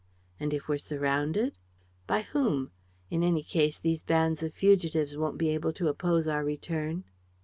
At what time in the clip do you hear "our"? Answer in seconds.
6.27-6.43